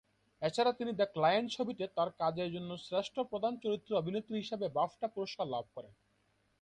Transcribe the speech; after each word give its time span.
এছাড়া 0.41 0.71
তিনি 0.73 0.91
"the 0.93 1.07
client" 1.15 1.49
ছবিতে 1.51 1.83
তার 1.97 2.09
কাজের 2.19 2.49
জন্য 2.55 2.71
শ্রেষ্ঠ 2.85 3.15
প্রধান 3.31 3.53
চরিত্রে 3.63 3.93
অভিনেত্রী 3.95 4.35
বিভাগে 4.37 4.67
বাফটা 4.77 5.07
পুরস্কার 5.07 5.45
লাভ 5.47 5.65
করেন। 5.75 5.93